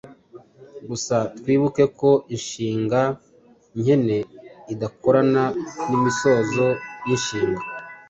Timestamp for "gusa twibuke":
0.89-1.83